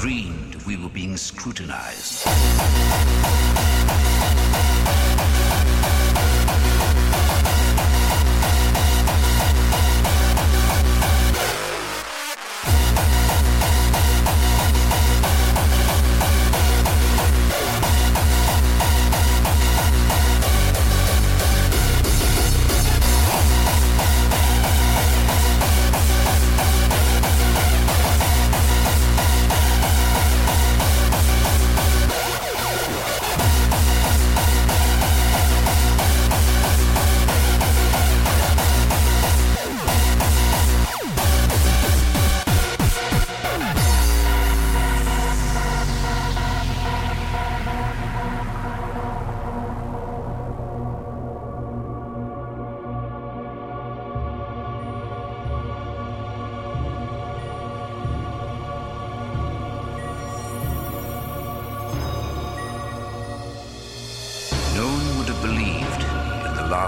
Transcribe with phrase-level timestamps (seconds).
[0.00, 2.26] dreamed we were being scrutinized.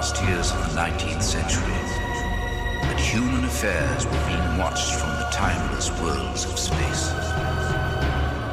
[0.02, 1.78] last years of the 19th century,
[2.90, 7.12] that human affairs were being watched from the timeless worlds of space.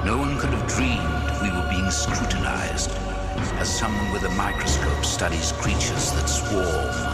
[0.06, 2.92] No one could have dreamed we were being scrutinized
[3.58, 6.62] as someone with a microscope studies creatures that swarm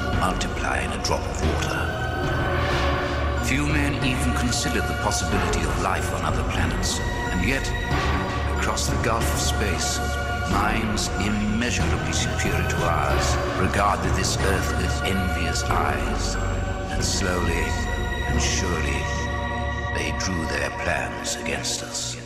[0.03, 1.79] and multiply in a drop of water.
[3.45, 6.99] Few men even considered the possibility of life on other planets,
[7.31, 7.63] and yet,
[8.59, 15.63] across the gulf of space, minds immeasurably superior to ours regarded this earth with envious
[15.63, 16.35] eyes,
[16.91, 17.65] and slowly
[18.29, 19.01] and surely
[19.95, 22.24] they drew their plans against us.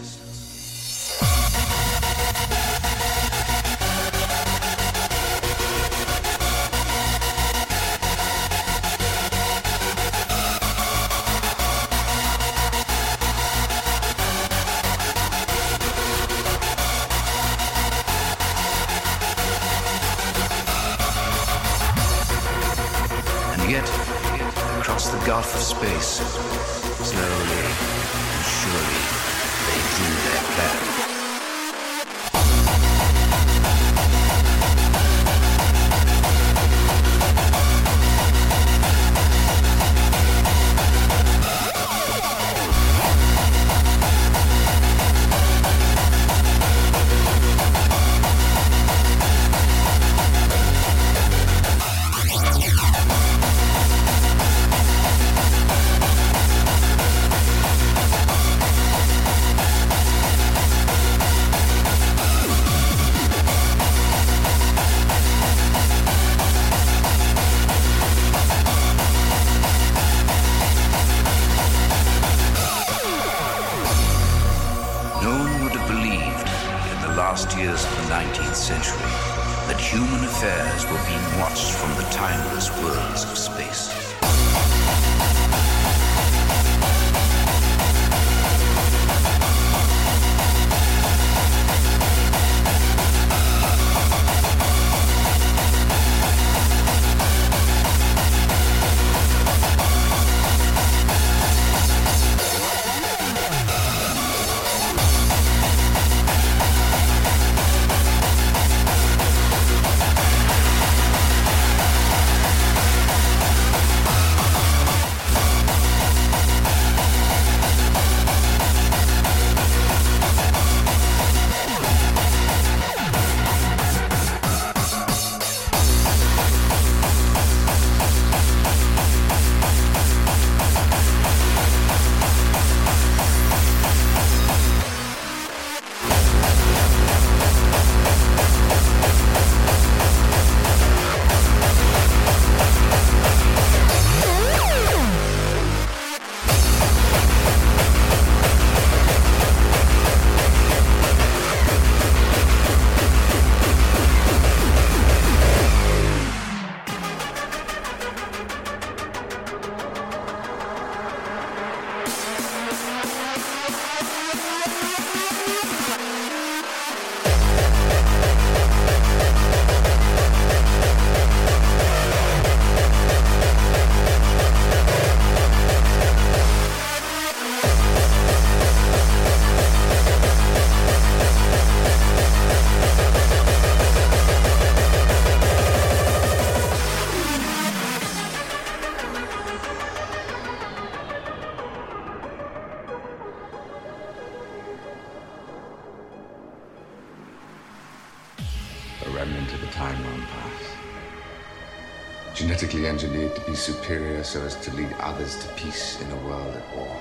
[202.34, 206.56] Genetically engineered to be superior so as to lead others to peace in a world
[206.56, 206.96] at war.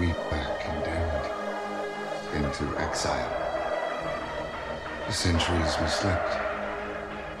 [0.00, 1.30] We were condemned
[2.34, 3.30] into exile.
[5.06, 6.34] For centuries we slept,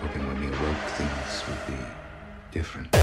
[0.00, 1.82] hoping when we awoke things would be
[2.52, 2.94] different.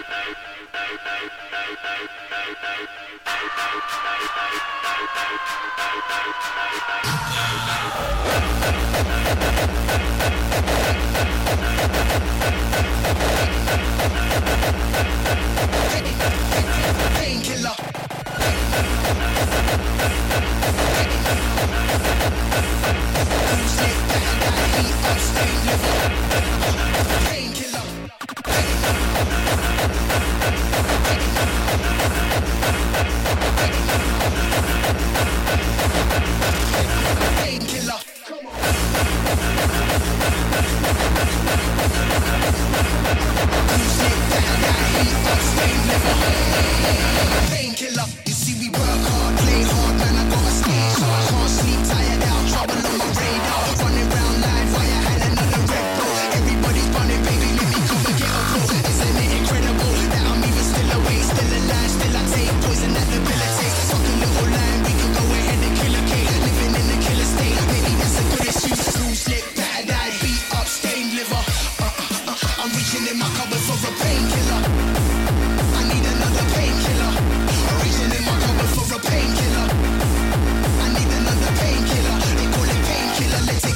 [0.00, 0.38] Hey!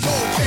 [0.03, 0.42] go.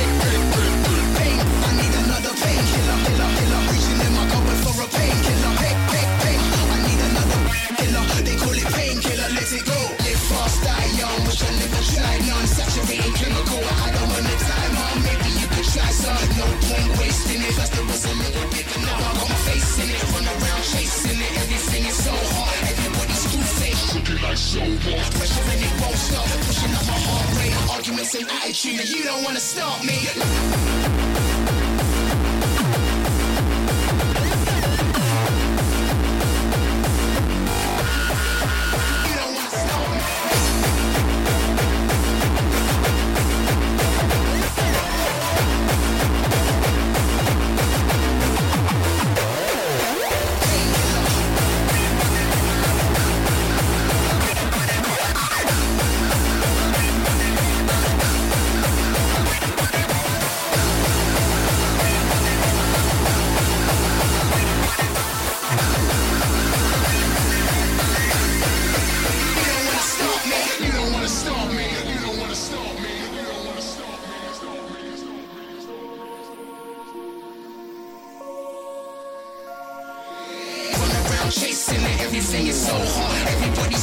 [28.66, 31.05] you, you don't wanna stop me.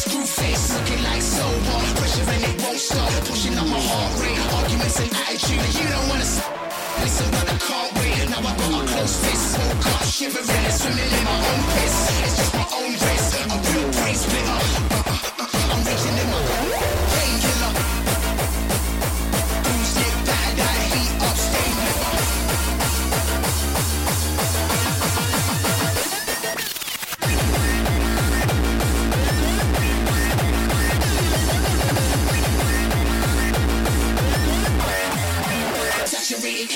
[0.03, 1.79] Screw face looking like sober.
[1.95, 3.09] Pressure and it won't stop.
[3.23, 4.37] Pushing up my heart rate.
[4.59, 5.63] Arguments and attitude.
[5.79, 6.51] You don't wanna stop.
[6.99, 8.29] Listen, but I can't wait.
[8.29, 9.57] Now I got my close fist.
[9.57, 11.95] Woke up shivering and swimming in my own piss.
[12.19, 13.29] It's just my own race.
[13.47, 15.02] A real brain splitter.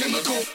[0.08, 0.47] chemical.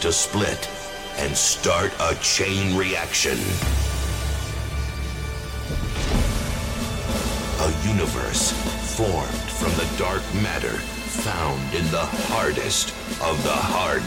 [0.00, 0.68] to split
[1.16, 3.36] and start a chain reaction.
[7.60, 8.52] A universe
[8.96, 12.90] formed from the dark matter found in the hardest
[13.22, 14.02] of the hard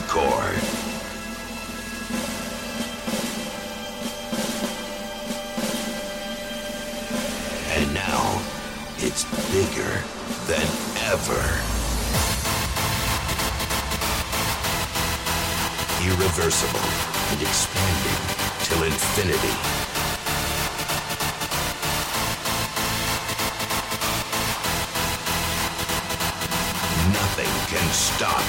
[27.91, 28.41] stop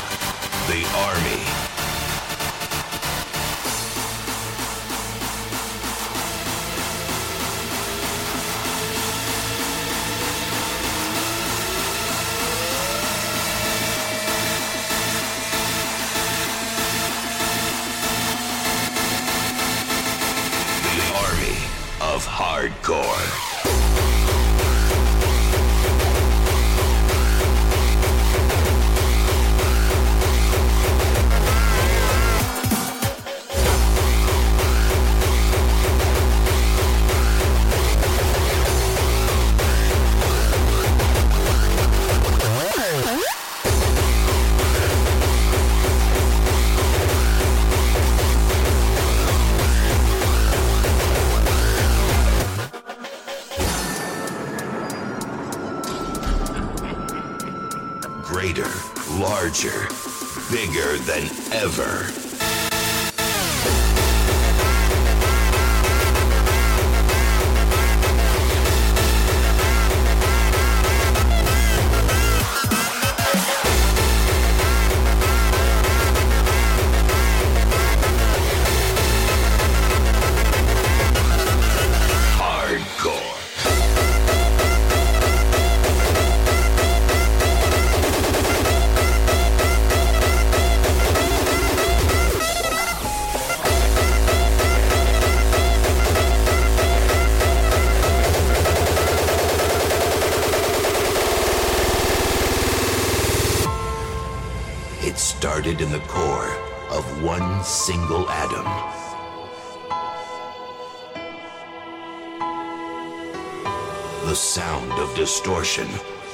[0.68, 1.71] the army.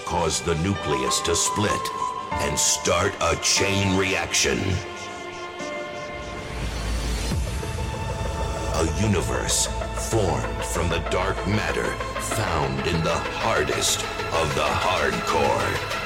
[0.04, 1.80] Caused the nucleus to split
[2.40, 4.58] and start a chain reaction.
[8.74, 9.66] A universe
[10.10, 11.86] formed from the dark matter
[12.34, 14.00] found in the hardest
[14.32, 15.97] of the hardcore.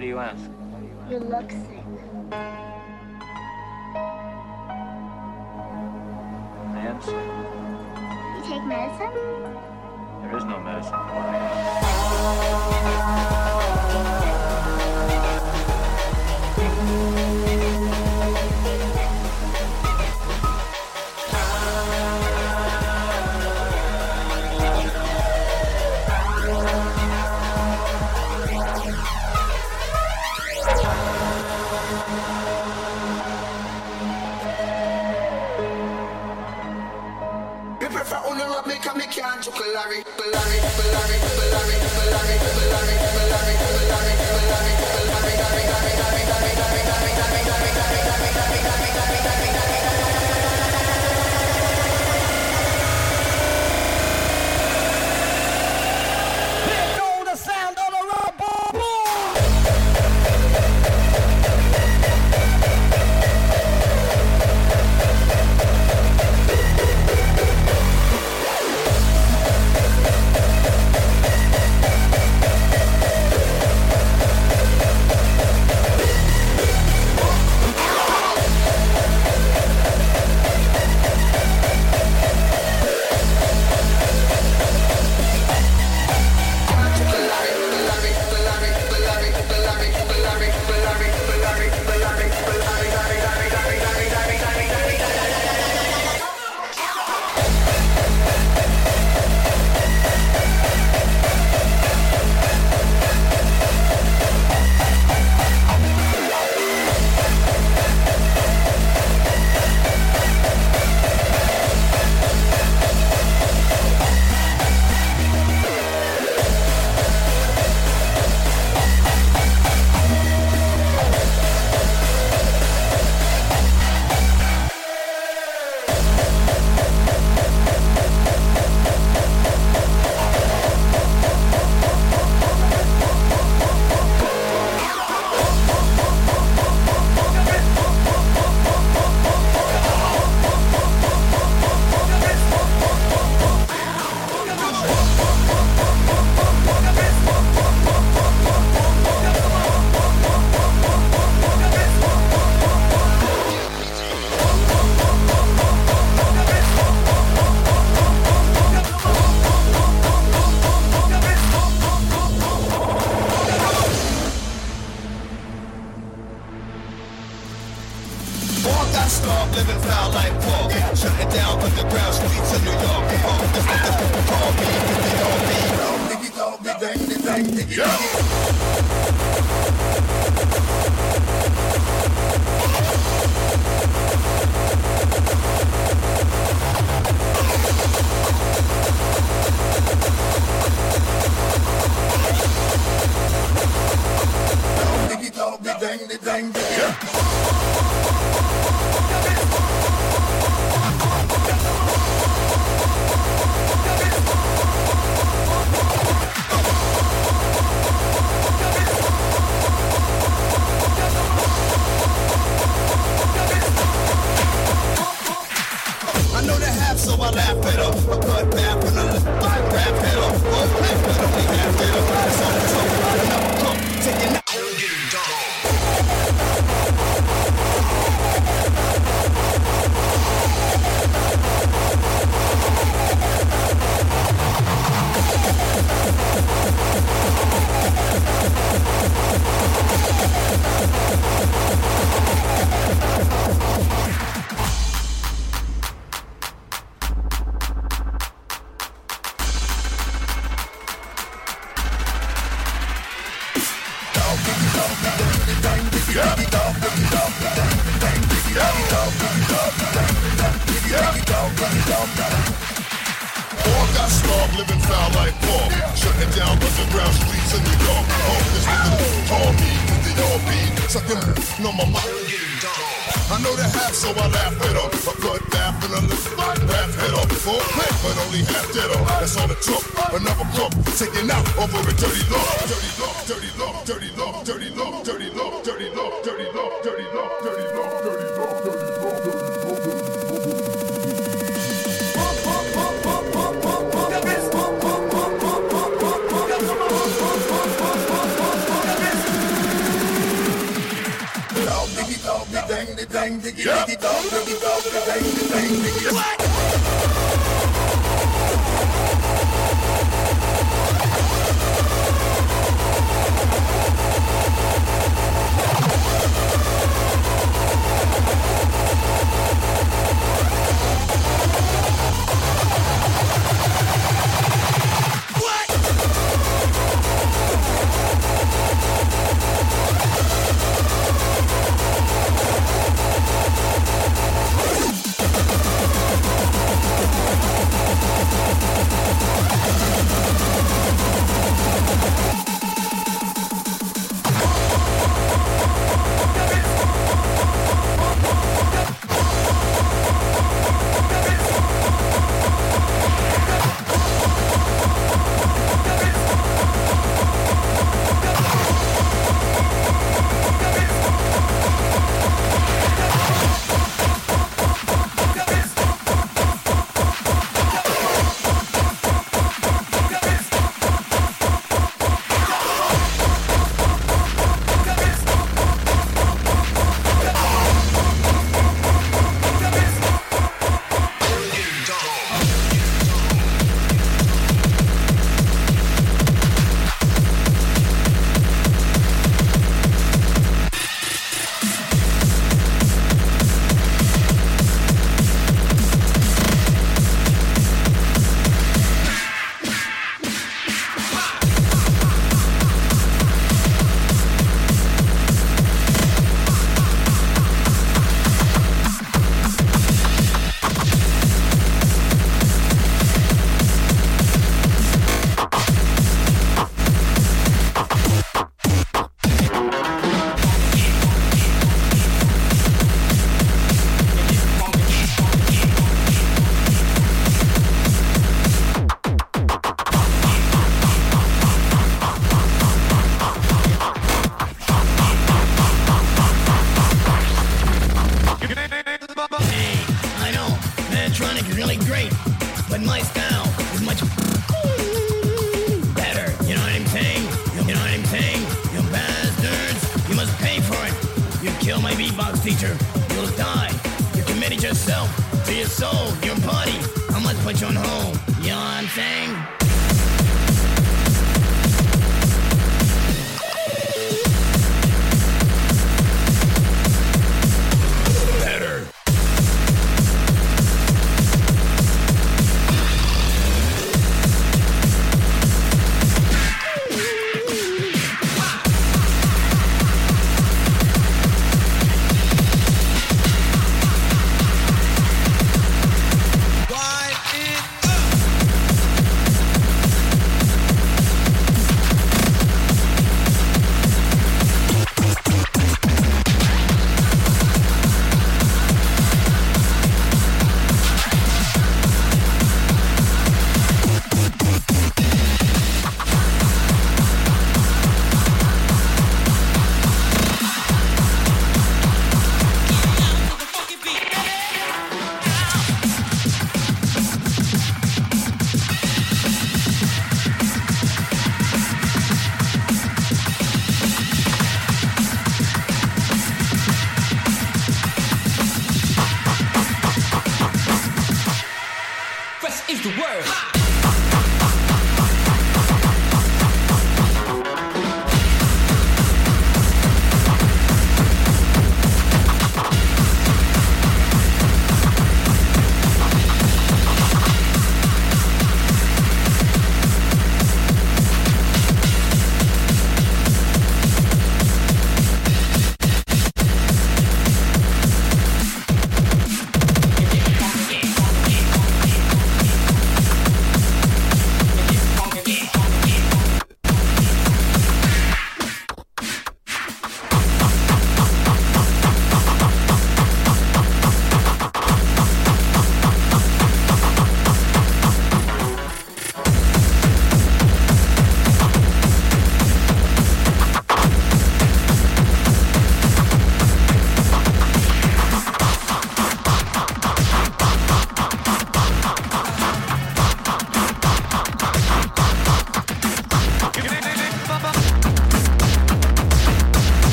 [0.00, 0.50] Why do you ask?
[1.10, 1.84] You look sick.
[6.72, 7.14] I am sick.
[8.34, 9.12] You take medicine?
[10.22, 10.96] There is no medicine.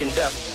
[0.00, 0.49] Gun smoke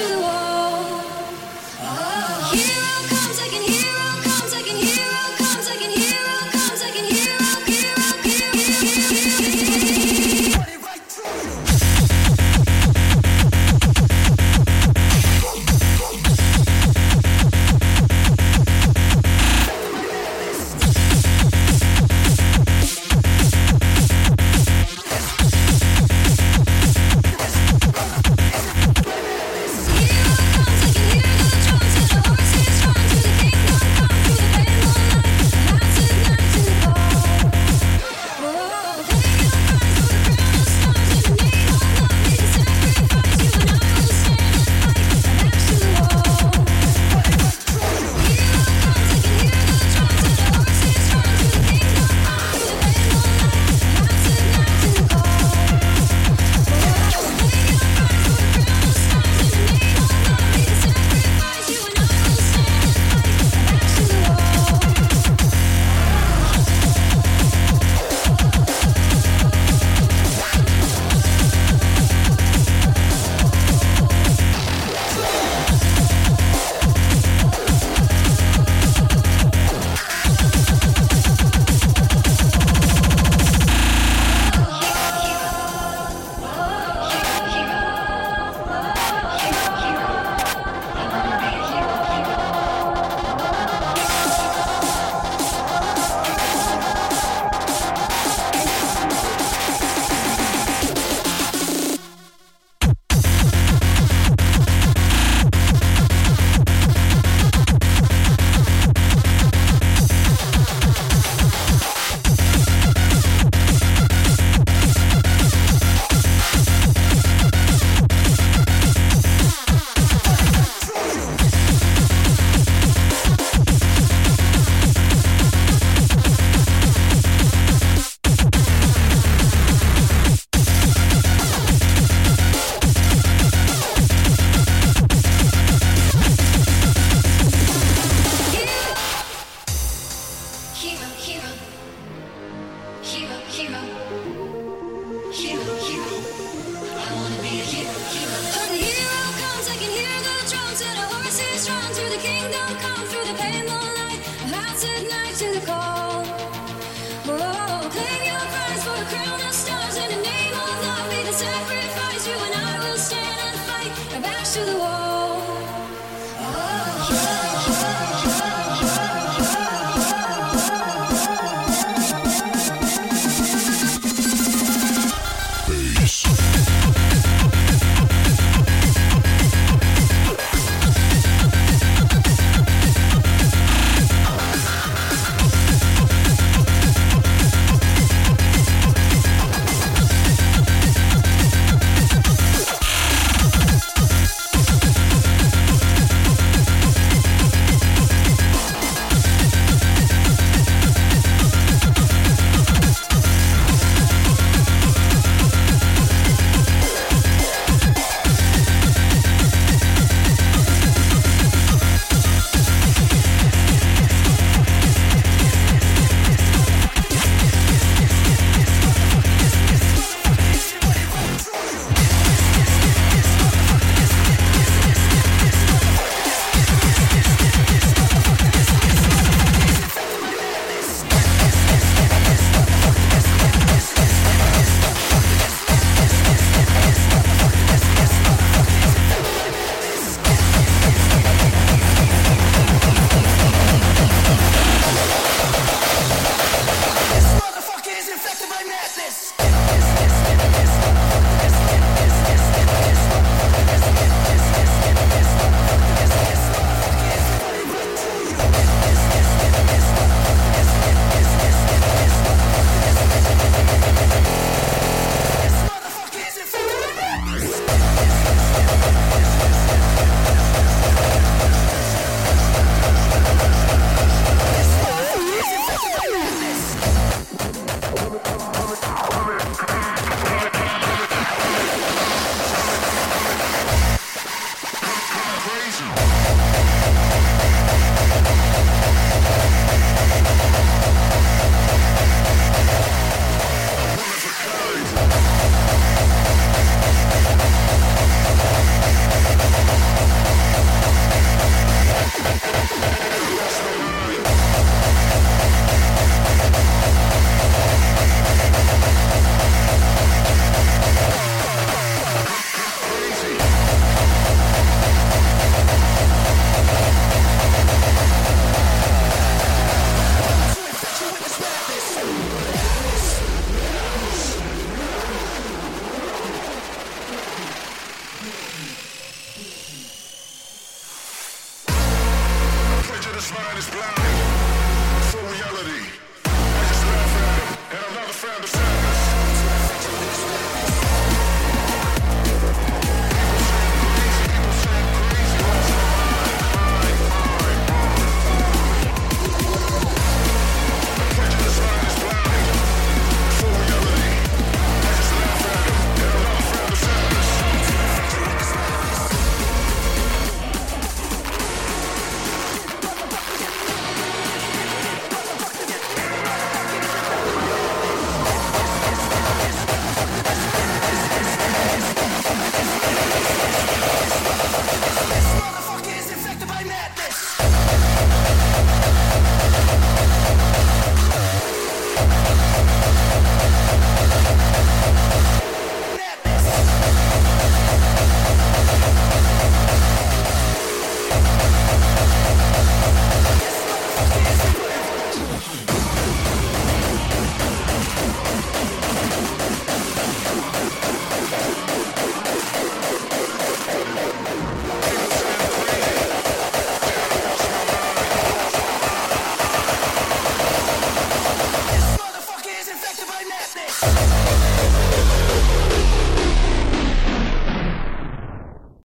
[0.00, 0.49] to the wall.